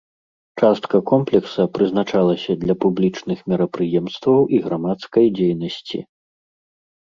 [0.59, 5.99] Частка комплекса прызначалася для публічных мерапрыемстваў і грамадскай дзейнасці.